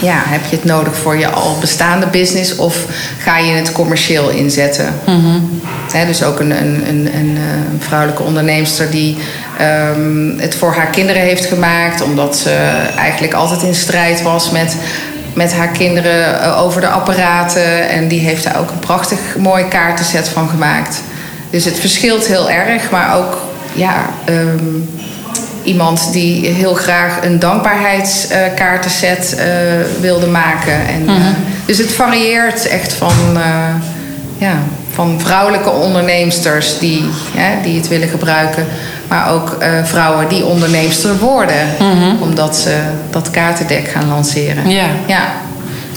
Ja, 0.02 0.24
heb 0.26 0.46
je 0.50 0.56
het 0.56 0.66
nodig 0.66 0.96
voor 0.96 1.18
je 1.18 1.28
al 1.28 1.58
bestaande 1.60 2.08
business 2.08 2.56
of 2.56 2.86
ga 3.20 3.38
je 3.38 3.52
het 3.52 3.72
commercieel 3.72 4.30
inzetten? 4.30 4.94
He, 5.92 6.06
dus 6.06 6.24
ook 6.24 6.40
een, 6.40 6.52
een, 6.52 6.88
een, 6.88 7.10
een, 7.16 7.38
vrouwelijke 7.80 8.24
onderneemster 8.24 8.92
die 8.92 9.18
um, 9.96 10.40
het 10.40 10.56
voor 10.56 10.74
haar 10.74 10.88
kinderen 10.88 11.22
heeft 11.22 11.46
gemaakt, 11.46 12.02
omdat 12.02 12.38
ze 12.38 12.50
eigenlijk 12.98 13.34
altijd 13.34 13.62
in 13.62 13.76
strijd 13.76 14.22
was 14.22 14.52
met, 14.52 14.76
met 15.34 15.54
haar 15.54 15.68
kinderen 15.68 16.56
over 16.56 16.82
de 16.82 16.88
apparaten. 16.88 17.90
En 17.90 18.08
die 18.08 18.20
heeft 18.20 18.44
daar 18.44 18.60
ook 18.60 18.70
een 18.70 18.80
prachtig 18.80 19.20
mooi 19.38 19.68
kaartenset 19.68 20.28
van 20.28 20.50
gemaakt. 20.50 21.02
Dus 21.50 21.66
het 21.66 21.80
verschilt 21.80 22.28
heel 22.28 22.50
erg, 22.50 22.90
maar 22.92 23.18
ook 23.18 23.38
ja, 23.74 24.10
um, 24.30 24.90
iemand 25.68 26.10
die 26.12 26.48
heel 26.48 26.74
graag 26.74 27.18
een 27.24 27.40
dankbaarheidskaartenset 27.40 29.36
uh, 29.38 29.44
wilde 30.02 30.28
maken. 30.28 30.88
En, 30.88 31.04
Mhm. 31.04 31.12
uh, 31.12 31.26
dus 31.66 31.78
het 31.78 31.92
varieert 31.94 32.68
echt 32.68 32.94
van, 32.94 33.14
uh, 33.34 33.42
ja, 34.38 34.54
van 34.94 35.20
vrouwelijke 35.24 35.70
onderneemsters 35.70 36.80
die, 36.80 37.04
die 37.64 37.78
het 37.78 37.88
willen 37.88 38.08
gebruiken. 38.08 38.66
Maar 39.08 39.32
ook 39.34 39.58
vrouwen 39.84 40.28
die 40.28 40.46
onderneemster 40.46 41.18
worden. 41.18 41.68
Mhm. 41.80 42.22
Omdat 42.22 42.56
ze 42.58 42.78
dat 43.10 43.32
kaartendek 43.32 43.88
gaan 43.88 44.08
lanceren. 44.08 44.70
Ja. 44.70 44.86
ja. 45.06 45.22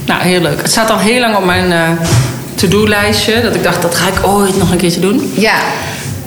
Nou, 0.07 0.23
heel 0.23 0.41
leuk. 0.41 0.63
Het 0.63 0.71
staat 0.71 0.91
al 0.91 0.99
heel 0.99 1.21
lang 1.21 1.37
op 1.37 1.45
mijn 1.45 1.99
to-do-lijstje. 2.55 3.43
Dat 3.43 3.55
ik 3.55 3.63
dacht, 3.63 3.83
dat 3.83 3.95
ga 3.95 4.09
ik 4.09 4.27
ooit 4.27 4.59
nog 4.59 4.71
een 4.71 4.77
keertje 4.77 5.01
doen. 5.01 5.33
Ja. 5.37 5.55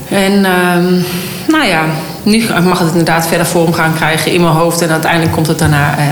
En 0.10 0.34
um, 0.34 1.06
nou 1.48 1.66
ja, 1.66 1.82
nu 2.24 2.44
mag 2.64 2.80
het 2.80 2.88
inderdaad 2.90 3.28
verder 3.28 3.46
vorm 3.46 3.74
gaan 3.74 3.94
krijgen 3.96 4.32
in 4.32 4.42
mijn 4.42 4.54
hoofd. 4.54 4.82
En 4.82 4.90
uiteindelijk 4.90 5.32
komt 5.32 5.48
het 5.48 5.60
daarna 5.60 5.96
uh, 5.98 6.04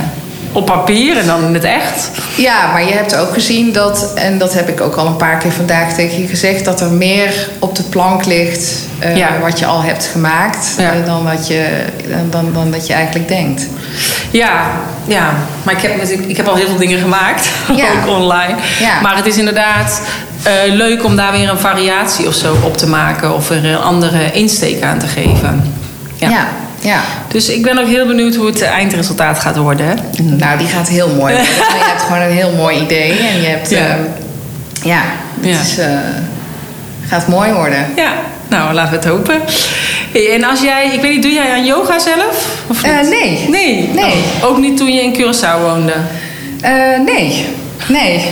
op 0.51 0.65
papier 0.65 1.18
en 1.18 1.25
dan 1.25 1.44
in 1.44 1.53
het 1.53 1.63
echt. 1.63 2.10
Ja, 2.38 2.72
maar 2.72 2.86
je 2.86 2.94
hebt 2.94 3.15
ook 3.15 3.34
gezien 3.34 3.72
dat, 3.74 4.12
en 4.15 4.38
dat 4.38 4.53
heb 4.53 4.70
ik 4.70 4.82
ook 4.82 4.96
al 4.96 5.06
een 5.08 5.15
paar 5.15 5.38
keer 5.38 5.51
vandaag 5.51 5.94
tegen 5.94 6.22
je 6.22 6.27
gezegd, 6.27 6.65
dat 6.65 6.82
er 6.82 6.91
meer 6.91 7.50
op 7.60 7.75
de 7.75 7.84
plank 7.84 8.25
ligt 8.25 8.74
uh, 9.03 9.18
Ja. 9.18 9.30
wat 9.41 9.60
je 9.60 9.65
al 9.65 9.82
hebt 9.82 10.10
gemaakt 10.12 10.75
Ja. 10.77 10.96
uh, 10.96 11.06
dan, 11.06 11.24
wat 11.24 11.48
je, 11.48 11.65
dan, 12.30 12.50
dan 12.53 12.72
dat 12.72 12.88
je 12.88 12.94
eigenlijk 12.94 13.27
denkt. 13.27 13.68
Ja, 14.32 14.62
ja. 15.08 15.34
maar 15.63 15.74
ik 15.74 15.82
heb, 15.82 16.03
ik 16.27 16.38
heb 16.38 16.48
al 16.48 16.56
heel 16.56 16.68
veel 16.68 16.77
dingen 16.77 17.00
gemaakt, 17.00 17.50
Ja. 17.75 17.86
ook 18.01 18.08
online. 18.15 18.56
Ja. 18.80 19.01
Maar 19.01 19.15
het 19.15 19.25
is 19.25 19.38
inderdaad 19.38 20.01
eh, 20.44 20.53
leuk 20.74 21.03
om 21.06 21.15
daar 21.15 21.32
weer 21.32 21.50
een 21.50 21.58
variatie 21.60 22.27
of 22.27 22.34
zo 22.34 22.56
op 22.63 22.77
te 22.77 22.88
maken 22.88 23.36
of 23.36 23.50
er 23.50 23.65
een 23.65 23.77
andere 23.82 24.32
insteek 24.32 24.84
aan 24.84 25.00
te 25.00 25.08
geven. 25.08 25.74
Ja. 26.22 26.30
Ja, 26.30 26.48
ja. 26.80 27.00
Dus 27.28 27.50
ik 27.50 27.62
ben 27.63 27.78
ook 27.80 27.88
heel 27.88 28.06
benieuwd 28.08 28.36
hoe 28.36 28.46
het 28.46 28.62
eindresultaat 28.62 29.40
gaat 29.40 29.58
worden. 29.58 30.00
Nou, 30.22 30.58
die 30.58 30.68
gaat 30.68 30.88
heel 30.88 31.08
mooi 31.08 31.18
worden. 31.20 31.42
Je 31.78 31.86
hebt 31.90 32.01
gewoon 32.01 32.22
een 32.22 32.32
heel 32.32 32.51
mooi 32.51 32.80
idee 32.80 33.12
en 33.12 33.42
je 33.42 33.48
hebt, 33.48 33.70
Ja. 33.70 33.78
ja, 33.80 33.96
ja 34.84 35.01
het 35.40 35.46
Ja. 35.56 35.60
Is, 35.62 35.78
eh, 35.78 35.88
gaat 37.08 37.28
mooi 37.28 37.51
worden. 37.51 37.86
Ja, 37.96 38.12
nou 38.48 38.74
laten 38.74 38.92
we 38.92 38.98
het 38.98 39.06
hopen. 39.08 39.42
Hey, 40.12 40.34
En 40.34 40.44
als 40.44 40.62
jij, 40.62 40.90
ik 40.94 41.01
weet 41.01 41.12
niet, 41.12 41.22
doe 41.22 41.32
jij 41.32 41.51
aan 41.51 41.66
yoga 41.66 42.00
zelf? 42.00 42.62
Of 42.68 42.84
Eh, 42.84 42.92
nee. 43.10 43.46
Nee? 43.50 43.90
Nee. 43.94 44.13
Oh, 44.42 44.50
ook 44.50 44.58
niet 44.58 44.78
toen 44.78 44.94
je 44.94 45.01
in 45.04 45.13
Curaçao 45.16 45.62
woonde? 45.62 45.94
Eh, 46.62 46.72
nee, 47.06 47.46
nee. 47.88 48.25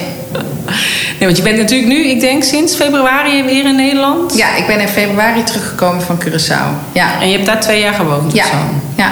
Nee, 1.19 1.27
want 1.27 1.37
je 1.37 1.43
bent 1.43 1.57
natuurlijk 1.57 1.89
nu, 1.89 2.05
ik 2.07 2.19
denk 2.19 2.43
sinds 2.43 2.75
februari 2.75 3.43
weer 3.43 3.65
in 3.65 3.75
Nederland. 3.75 4.35
Ja, 4.37 4.55
ik 4.55 4.67
ben 4.67 4.79
in 4.79 4.87
februari 4.87 5.43
teruggekomen 5.43 6.01
van 6.01 6.19
Curaçao. 6.23 6.91
Ja, 6.93 7.07
En 7.21 7.27
je 7.29 7.33
hebt 7.33 7.45
daar 7.45 7.59
twee 7.59 7.79
jaar 7.81 7.93
gewoond 7.93 8.33
ja, 8.33 8.43
of 8.43 8.49
zo? 8.49 8.55
ja. 8.95 9.11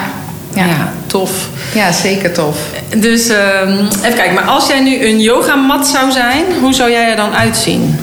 Ja, 0.54 0.64
Ja, 0.66 0.92
tof. 1.06 1.30
ja 1.74 1.92
zeker 1.92 2.32
tof. 2.32 2.56
Dus 2.96 3.28
ehm, 3.28 3.72
even 4.02 4.14
kijken, 4.16 4.34
maar 4.34 4.44
als 4.44 4.66
jij 4.68 4.80
nu 4.80 5.06
een 5.06 5.20
yogamat 5.20 5.86
zou 5.86 6.10
zijn, 6.10 6.44
hoe 6.60 6.74
zou 6.74 6.90
jij 6.90 7.10
er 7.10 7.16
dan 7.16 7.34
uitzien? 7.34 7.98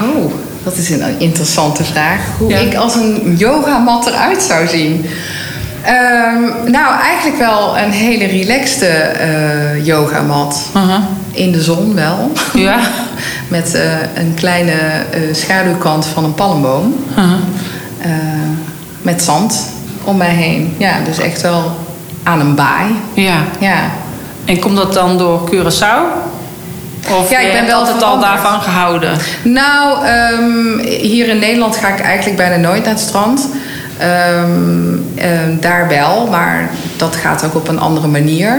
Oh, 0.00 0.32
dat 0.64 0.76
is 0.76 0.90
een 0.90 1.02
interessante 1.18 1.84
vraag. 1.84 2.20
Hoe 2.38 2.50
Ja. 2.50 2.58
ik 2.58 2.74
als 2.74 2.94
een 2.94 3.34
yogamat 3.38 4.06
eruit 4.06 4.42
zou 4.42 4.66
zien. 4.68 5.06
Ehm, 5.84 6.70
nou, 6.70 7.00
eigenlijk 7.00 7.38
wel 7.38 7.78
een 7.78 7.90
hele 7.90 8.24
relaxte 8.24 8.86
eh, 8.86 9.86
yogamat. 9.86 10.70
Uh-huh. 10.76 10.96
In 11.32 11.52
de 11.52 11.62
zon 11.62 11.94
wel. 11.94 12.32
Ja. 12.54 12.78
Met 13.48 13.74
eh, 13.74 13.82
een 14.14 14.34
kleine 14.34 14.72
eh, 14.72 15.20
schaduwkant 15.32 16.06
van 16.06 16.24
een 16.24 16.34
palmboom. 16.34 17.04
Uh-huh. 17.10 17.32
Met 19.02 19.22
zand 19.22 19.72
om 20.04 20.16
mij 20.16 20.34
heen. 20.34 20.74
Ja, 20.78 20.92
dus 21.04 21.18
echt 21.18 21.42
wel 21.42 21.76
aan 22.22 22.40
een 22.40 22.54
baai. 22.54 22.94
Ja. 23.14 23.36
Ja. 23.58 23.78
En 24.44 24.60
komt 24.60 24.76
dat 24.76 24.94
dan 24.94 25.18
door 25.18 25.50
Curaçao? 25.50 26.32
Of 27.18 27.30
Ja, 27.30 27.38
ik 27.38 27.46
je 27.46 27.52
ben 27.52 27.66
wel 27.66 27.78
altijd 27.78 28.02
al 28.02 28.20
daarvan 28.20 28.60
gehouden? 28.60 29.18
Nou, 29.42 30.06
ehm, 30.06 30.78
hier 30.88 31.28
in 31.28 31.38
Nederland 31.38 31.76
ga 31.76 31.88
ik 31.88 32.00
eigenlijk 32.00 32.36
bijna 32.36 32.56
nooit 32.56 32.84
naar 32.84 32.94
het 32.94 33.02
strand. 33.02 33.48
Ehm, 33.98 34.94
ehm, 35.14 35.56
daar 35.60 35.88
wel, 35.88 36.26
maar 36.30 36.70
dat 36.96 37.16
gaat 37.16 37.44
ook 37.44 37.54
op 37.54 37.68
een 37.68 37.78
andere 37.80 38.06
manier. 38.06 38.56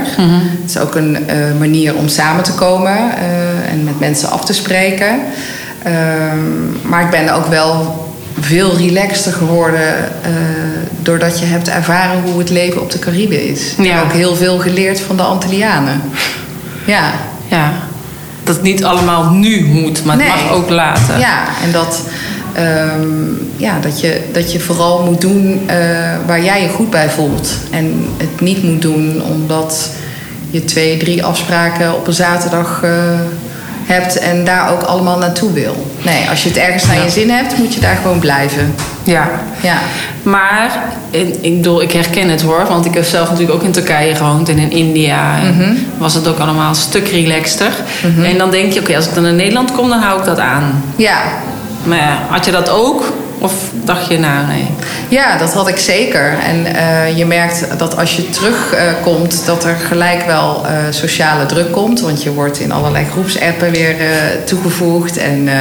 Het 0.62 0.70
is 0.70 0.77
ook 0.77 0.96
een 0.96 1.27
eh, 1.30 1.36
manier 1.60 1.96
om 1.96 2.08
samen 2.08 2.44
te 2.44 2.54
komen 2.54 2.98
eh, 2.98 3.72
en 3.72 3.84
met 3.84 4.00
mensen 4.00 4.30
af 4.30 4.46
te 4.46 4.54
spreken. 4.54 5.20
Ehm, 5.84 6.88
maar 6.89 7.01
ik 7.04 7.10
ben 7.10 7.34
ook 7.34 7.46
wel 7.48 8.04
veel 8.39 8.77
relaxter 8.77 9.32
geworden 9.34 9.98
eh, 10.24 10.32
doordat 11.01 11.39
je 11.39 11.46
hebt 11.46 11.70
ervaren 11.70 12.22
hoe 12.22 12.39
het 12.39 12.50
leven 12.50 12.82
op 12.82 12.92
de 12.92 13.00
Cariben 13.00 13.48
is. 13.48 13.74
Ik 13.77 13.86
Ja. 13.86 13.96
heb 13.96 14.04
ook 14.04 14.13
heel 14.13 14.36
veel 14.36 14.60
geleerd 14.60 15.00
van 15.00 15.15
de 15.18 15.24
Antillianen. 15.24 16.01
Ja. 16.86 17.12
Ja. 17.48 17.72
Dat 18.44 18.56
het 18.56 18.63
niet 18.63 18.84
allemaal 18.84 19.30
nu 19.30 19.65
moet, 19.65 20.06
maar 20.06 20.18
Nee. 20.18 20.27
het 20.32 20.42
mag 20.44 20.51
ook 20.51 20.70
later. 20.70 21.20
Ja, 21.20 21.38
en 21.63 21.72
dat, 21.72 22.01
ehm, 22.56 23.08
ja, 23.58 23.80
dat, 23.80 24.00
je, 24.00 24.22
dat 24.32 24.52
je 24.52 24.60
vooral 24.60 25.04
moet 25.04 25.22
doen 25.22 25.62
eh, 25.66 25.78
waar 26.26 26.44
jij 26.44 26.62
je 26.62 26.70
goed 26.70 26.90
bij 26.90 27.10
voelt. 27.10 27.50
En 27.72 28.06
het 28.18 28.42
niet 28.42 28.64
moet 28.64 28.82
doen 28.82 29.22
omdat 29.32 29.90
je 30.50 30.66
twee, 30.66 30.98
drie 30.98 31.24
afspraken 31.24 31.94
op 31.96 32.08
een 32.08 32.14
zaterdag 32.14 32.80
eh, 32.84 32.92
hebt 33.86 34.20
en 34.20 34.46
daar 34.46 34.72
ook 34.72 34.82
allemaal 34.82 35.18
naartoe 35.18 35.52
wil. 35.54 35.88
Nee, 36.02 36.30
als 36.30 36.44
je 36.44 36.50
het 36.50 36.58
ergens 36.58 36.86
naar 36.86 37.04
je 37.04 37.10
zin 37.10 37.30
hebt, 37.30 37.58
moet 37.58 37.74
je 37.74 37.80
daar 37.80 37.96
gewoon 38.02 38.20
blijven. 38.20 38.76
Ja. 39.04 39.30
Ja. 39.62 39.78
Maar, 40.24 40.80
in, 41.10 41.36
ik 41.42 41.56
bedoel, 41.56 41.82
ik 41.82 41.92
herken 41.92 42.30
het 42.30 42.42
hoor. 42.42 42.66
Want 42.68 42.86
ik 42.86 42.94
heb 42.94 43.04
zelf 43.06 43.30
natuurlijk 43.30 43.58
ook 43.58 43.64
in 43.64 43.72
Turkije 43.72 44.16
gewoond 44.16 44.50
en 44.50 44.58
in 44.58 44.72
India. 44.72 45.40
En 45.40 45.56
Mhm. 45.58 45.74
was 45.98 46.14
het 46.14 46.28
ook 46.28 46.38
allemaal 46.40 46.70
een 46.70 46.76
stuk 46.76 47.08
relaxter. 47.08 47.72
En 48.24 48.38
dan 48.38 48.52
denk 48.52 48.74
je, 48.74 48.80
oké, 48.80 48.96
als 48.96 49.08
ik 49.08 49.14
dan 49.14 49.24
naar 49.24 49.34
Nederland 49.34 49.72
kom, 49.72 49.90
dan 49.90 50.00
hou 50.00 50.20
ik 50.20 50.26
dat 50.26 50.40
aan. 50.40 50.84
Ja, 50.96 51.18
Maar 51.86 52.18
had 52.30 52.46
je 52.46 52.51
dat 52.51 52.70
ook? 52.70 53.04
Of 53.39 53.54
dacht 53.84 54.08
je, 54.08 54.20
nou 54.20 54.48
nee. 54.48 54.68
Ja, 55.10 55.38
dat 55.38 55.54
had 55.54 55.68
ik 55.68 55.77
zeker. 55.77 56.38
En 56.46 56.65
eh, 56.65 57.18
je 57.18 57.25
merkt 57.25 57.68
dat 57.77 57.98
als 57.98 58.15
je 58.15 58.30
terugkomt, 58.30 59.46
dat 59.46 59.63
er 59.63 59.75
gelijk 59.75 60.25
wel 60.25 60.65
eh, 60.65 60.72
sociale 60.89 61.46
druk 61.46 61.72
komt. 61.72 62.00
Want 62.01 62.24
je 62.24 62.34
wordt 62.34 62.60
in 62.60 62.72
allerlei 62.72 63.06
groepsappen 63.06 63.72
weer 63.72 64.00
eh, 64.00 64.08
toegevoegd. 64.46 65.18
En 65.18 65.48
eh, 65.48 65.56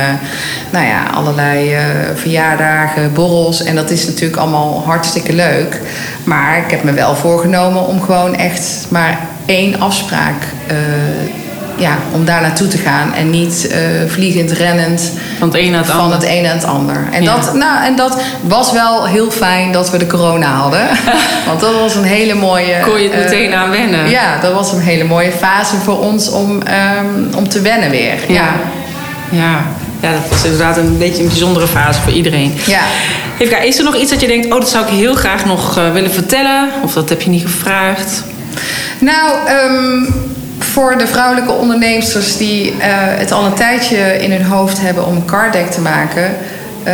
nou 0.71 0.87
ja, 0.87 1.04
allerlei 1.14 1.75
eh, 1.75 1.81
verjaardagen, 2.14 3.12
borrels. 3.12 3.62
En 3.62 3.75
dat 3.75 3.90
is 3.90 4.07
natuurlijk 4.07 4.40
allemaal 4.40 4.83
hartstikke 4.87 5.33
leuk. 5.33 5.81
Maar 6.25 6.59
ik 6.59 6.71
heb 6.71 6.83
me 6.83 6.93
wel 6.93 7.14
voorgenomen 7.16 7.87
om 7.87 8.02
gewoon 8.02 8.37
echt 8.37 8.87
maar 8.88 9.19
één 9.47 9.81
afspraak 9.81 10.43
eh, 10.66 10.76
ja, 11.76 11.99
om 12.12 12.25
daar 12.25 12.40
naartoe 12.40 12.69
te 12.69 12.78
gaan 12.78 13.12
en 13.12 13.31
niet 13.31 13.69
uh, 13.71 13.76
vliegend, 14.11 14.50
rennend 14.50 15.12
van 15.38 15.49
het 15.49 15.59
een 15.61 15.71
naar 15.71 15.81
het 15.81 15.90
van 15.90 16.00
ander. 16.00 16.19
Het 16.19 16.28
een 16.28 16.43
naar 16.43 16.54
het 16.54 16.64
ander. 16.64 17.07
En, 17.11 17.25
dat, 17.25 17.54
nou, 17.54 17.85
en 17.85 17.97
dat 17.97 18.23
was 18.43 18.73
wel 18.73 19.07
heel 19.07 19.31
fijn 19.31 19.73
dat 19.73 19.90
we 19.90 19.99
de 19.99 20.07
corona 20.07 20.54
hadden. 20.54 20.88
Want 21.47 21.61
dat 21.61 21.75
was 21.75 21.95
een 21.95 22.04
hele 22.04 22.35
mooie. 22.35 22.81
Kon 22.81 23.00
je 23.00 23.09
het 23.11 23.25
meteen 23.25 23.50
uh, 23.50 23.61
aan 23.61 23.71
wennen? 23.71 24.11
Ja, 24.11 24.40
dat 24.40 24.52
was 24.52 24.73
een 24.73 24.81
hele 24.81 25.04
mooie 25.04 25.33
fase 25.33 25.76
voor 25.76 25.99
ons 25.99 26.31
om, 26.31 26.50
um, 26.50 27.28
om 27.37 27.49
te 27.49 27.61
wennen 27.61 27.90
weer. 27.90 28.14
Ja. 28.28 28.49
ja. 29.31 29.64
Ja, 30.00 30.12
dat 30.12 30.28
was 30.31 30.45
inderdaad 30.45 30.76
een 30.76 30.99
beetje 30.99 31.23
een 31.23 31.28
bijzondere 31.28 31.66
fase 31.66 32.00
voor 32.00 32.12
iedereen. 32.12 32.54
Ja. 32.66 32.81
Even, 33.38 33.66
is 33.66 33.78
er 33.78 33.85
nog 33.85 33.97
iets 33.97 34.11
dat 34.11 34.21
je 34.21 34.26
denkt, 34.26 34.47
oh, 34.47 34.61
dat 34.61 34.69
zou 34.69 34.87
ik 34.87 34.93
heel 34.93 35.14
graag 35.14 35.45
nog 35.45 35.78
uh, 35.78 35.93
willen 35.93 36.11
vertellen? 36.11 36.69
Of 36.83 36.93
dat 36.93 37.09
heb 37.09 37.23
je 37.23 37.31
niet 37.31 37.43
gevraagd? 37.43 38.23
Nou, 38.99 39.33
um, 39.66 40.34
voor 40.75 40.99
de 40.99 41.07
vrouwelijke 41.07 41.52
onderneemsters 41.52 42.37
die 42.37 42.71
uh, 42.71 42.75
het 43.19 43.33
al 43.33 43.45
een 43.45 43.54
tijdje 43.54 43.97
in 43.97 44.33
hun 44.33 44.45
hoofd 44.45 44.81
hebben 44.81 45.07
om 45.07 45.16
een 45.16 45.25
card 45.25 45.52
deck 45.52 45.71
te 45.71 45.81
maken, 45.81 46.31
uh, 46.87 46.93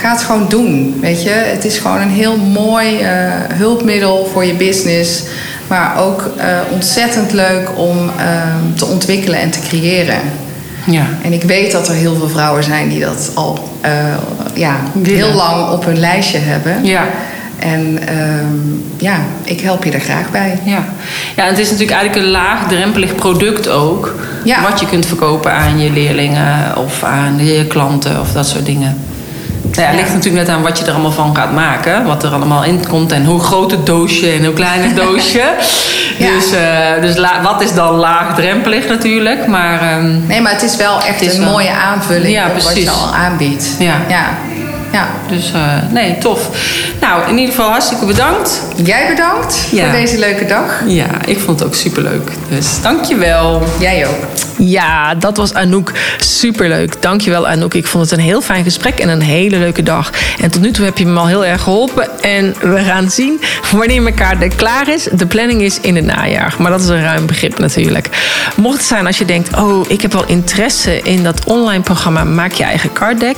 ga 0.00 0.10
het 0.10 0.22
gewoon 0.22 0.48
doen. 0.48 0.98
Weet 1.00 1.22
je, 1.22 1.30
het 1.30 1.64
is 1.64 1.78
gewoon 1.78 2.00
een 2.00 2.10
heel 2.10 2.36
mooi 2.36 3.00
uh, 3.00 3.08
hulpmiddel 3.52 4.28
voor 4.32 4.44
je 4.44 4.54
business, 4.54 5.22
maar 5.66 5.98
ook 5.98 6.30
ontzettend 6.72 7.32
leuk 7.32 7.68
om 7.76 8.10
te 8.74 8.86
ontwikkelen 8.86 9.38
en 9.40 9.50
te 9.50 9.60
creëren. 9.68 10.20
Ja. 10.84 11.06
En 11.22 11.32
ik 11.32 11.42
weet 11.42 11.72
dat 11.72 11.88
er 11.88 11.94
heel 11.94 12.16
veel 12.16 12.28
vrouwen 12.28 12.64
zijn 12.64 12.88
die 12.88 13.00
dat 13.00 13.30
al 13.34 13.68
ja, 14.54 14.76
heel 15.02 15.32
lang 15.32 15.70
op 15.70 15.84
hun 15.84 15.98
lijstje 15.98 16.38
hebben. 16.38 16.84
Ja. 16.84 17.04
En 17.58 17.98
um, 18.18 18.84
ja, 18.96 19.18
ik 19.44 19.60
help 19.60 19.84
je 19.84 19.90
er 19.90 20.00
graag 20.00 20.30
bij. 20.30 20.58
Ja. 20.64 20.84
ja, 21.36 21.44
het 21.44 21.58
is 21.58 21.70
natuurlijk 21.70 21.98
eigenlijk 21.98 22.26
een 22.26 22.32
laagdrempelig 22.32 23.14
product 23.14 23.68
ook. 23.68 24.14
Ja. 24.44 24.62
Wat 24.62 24.80
je 24.80 24.86
kunt 24.86 25.06
verkopen 25.06 25.52
aan 25.52 25.78
je 25.78 25.90
leerlingen 25.90 26.76
of 26.76 27.02
aan 27.02 27.44
je 27.44 27.66
klanten 27.66 28.20
of 28.20 28.32
dat 28.32 28.48
soort 28.48 28.66
dingen. 28.66 28.96
Nou 29.62 29.82
ja, 29.82 29.86
het 29.86 29.96
ligt 29.96 30.14
natuurlijk 30.14 30.46
net 30.46 30.56
aan 30.56 30.62
wat 30.62 30.78
je 30.78 30.84
er 30.84 30.92
allemaal 30.92 31.10
van 31.10 31.36
gaat 31.36 31.52
maken. 31.52 32.04
Wat 32.04 32.22
er 32.22 32.30
allemaal 32.30 32.64
in 32.64 32.86
komt 32.88 33.12
en 33.12 33.24
hoe 33.24 33.40
groot 33.40 33.70
het 33.70 33.86
doosje 33.86 34.30
en 34.30 34.44
hoe 34.44 34.54
klein 34.54 34.82
het 34.82 34.96
doosje. 34.96 35.42
Ja. 36.18 36.30
Dus, 36.30 36.52
uh, 36.52 37.00
dus 37.00 37.26
wat 37.42 37.62
is 37.62 37.74
dan 37.74 37.94
laagdrempelig 37.94 38.88
natuurlijk. 38.88 39.46
Maar, 39.46 39.98
um, 39.98 40.24
nee, 40.26 40.40
maar 40.40 40.52
het 40.52 40.62
is 40.62 40.76
wel 40.76 41.02
echt 41.02 41.34
een 41.34 41.40
wel... 41.40 41.50
mooie 41.50 41.70
aanvulling 41.70 42.32
ja, 42.32 42.46
op 42.46 42.52
precies. 42.52 42.74
wat 42.74 42.82
je 42.82 42.90
al 42.90 43.14
aanbiedt. 43.14 43.76
Ja. 43.78 43.94
ja. 44.08 44.24
Ja. 44.92 45.08
Dus 45.28 45.52
uh, 45.54 45.72
nee, 45.92 46.18
tof. 46.18 46.48
Nou, 47.00 47.28
in 47.28 47.38
ieder 47.38 47.54
geval 47.54 47.70
hartstikke 47.70 48.04
bedankt. 48.06 48.62
Jij 48.84 49.08
bedankt 49.08 49.68
Ja. 49.70 49.82
voor 49.82 49.92
deze 50.00 50.18
leuke 50.18 50.46
dag. 50.46 50.82
Ja, 50.86 51.06
ik 51.26 51.38
vond 51.40 51.58
het 51.58 51.68
ook 51.68 51.74
superleuk. 51.74 52.30
Dus 52.48 52.80
dankjewel. 52.82 53.62
Jij 53.78 54.06
ook. 54.06 54.24
Ja, 54.58 55.14
dat 55.14 55.36
was 55.36 55.54
Anouk. 55.54 55.92
Superleuk. 56.18 57.02
Dankjewel 57.02 57.48
Anouk. 57.48 57.74
Ik 57.74 57.86
vond 57.86 58.10
het 58.10 58.18
een 58.18 58.24
heel 58.24 58.40
fijn 58.40 58.64
gesprek 58.64 58.98
en 58.98 59.08
een 59.08 59.20
hele 59.20 59.58
leuke 59.58 59.82
dag. 59.82 60.12
En 60.40 60.50
tot 60.50 60.60
nu 60.60 60.70
toe 60.70 60.84
heb 60.84 60.98
je 60.98 61.06
me 61.06 61.18
al 61.18 61.26
heel 61.26 61.44
erg 61.44 61.62
geholpen. 61.62 62.22
En 62.22 62.54
we 62.60 62.78
gaan 62.78 63.10
zien 63.10 63.40
wanneer 63.70 64.02
mijn 64.02 64.14
kaart 64.14 64.56
klaar 64.56 64.88
is. 64.88 65.08
De 65.12 65.26
planning 65.26 65.62
is 65.62 65.80
in 65.80 65.96
het 65.96 66.04
najaar. 66.04 66.54
Maar 66.58 66.70
dat 66.70 66.80
is 66.80 66.88
een 66.88 67.02
ruim 67.02 67.26
begrip 67.26 67.58
natuurlijk. 67.58 68.08
Mocht 68.56 68.76
het 68.76 68.86
zijn 68.86 69.06
als 69.06 69.18
je 69.18 69.24
denkt... 69.24 69.56
oh, 69.56 69.90
ik 69.90 70.02
heb 70.02 70.12
wel 70.12 70.26
interesse 70.26 71.00
in 71.02 71.22
dat 71.22 71.44
online 71.44 71.82
programma... 71.82 72.24
Maak 72.24 72.52
je 72.52 72.64
eigen 72.64 72.92
card 72.92 73.20
deck. 73.20 73.36